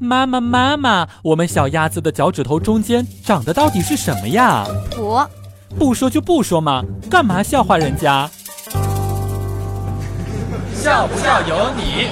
[0.00, 4.64] 妈妈，妈妈，我们小鸭子的脚趾头中间长的到底是什么呀？
[4.90, 5.18] 土。
[5.76, 8.30] 不说就不说嘛，干嘛笑话人家？
[10.72, 12.08] 笑不笑由你。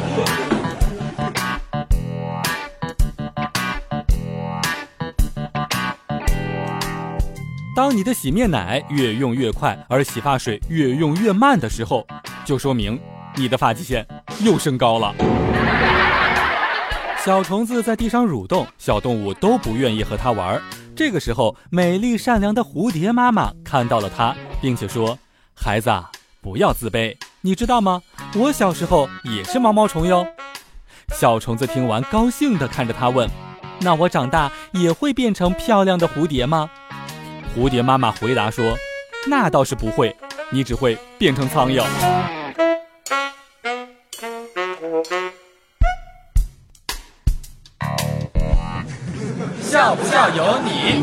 [7.77, 12.07] 当你的洗面奶越用越快，而洗发水越用越慢的时候，
[12.45, 12.99] 就说明
[13.37, 14.07] 你的发际线
[14.41, 15.15] 又升高了。
[17.27, 20.63] 小虫子在地上蠕动，小动物都不愿意和它玩。
[20.95, 25.19] 这个时候，美丽善良的蝴蝶妈妈看到了它，并且说
[25.53, 25.91] ：“孩子，
[26.41, 28.01] 不要自卑，你知道吗？
[28.37, 30.25] 我小时候也是毛毛虫哟。”
[31.19, 33.29] 小虫子听完，高兴地看着它问
[33.83, 36.71] ：“那我长大也会变成漂亮的蝴蝶吗？”
[37.59, 38.77] 蝴蝶妈妈回答说
[39.27, 40.17] ：“那倒是不会，
[40.51, 41.83] 你只会变成苍蝇。”
[49.67, 51.03] 笑不笑由你。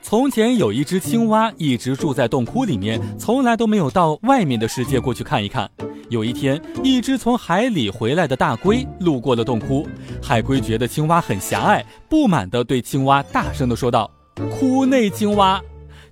[0.00, 5.70] 从前有一只青蛙，一直住在洞窟里面，从来都没有到外面的世界过去看一看。
[6.08, 9.86] 有一天，一只从海里回来的大龟路过了洞窟，
[10.22, 14.10] 海龟觉得青蛙很狭隘，不满地对青蛙大声地说道
[14.50, 15.60] ：“窟内青蛙。”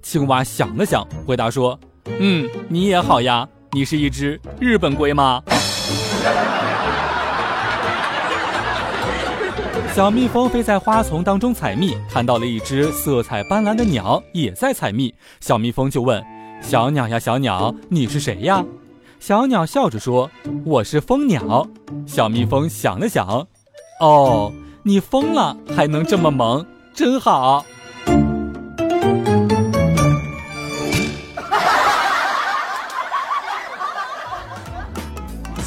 [0.02, 1.80] 青蛙想了想，回答说
[2.20, 5.42] ：“嗯，你也好呀，你是一只日本龟吗？”
[9.98, 15.12] 小蜜蜂飞在花丛当中采蜜，看到了一只色彩斑斓的鸟也在采蜜。
[15.40, 16.24] 小蜜蜂就问
[16.62, 18.64] ：“小鸟呀，小鸟，你是谁呀？”
[19.18, 20.30] 小鸟笑着说
[20.64, 21.68] ：“我是蜂鸟。”
[22.06, 23.44] 小蜜蜂想了想
[24.00, 24.52] ：“哦，
[24.84, 27.66] 你疯了还能这么萌，真好。”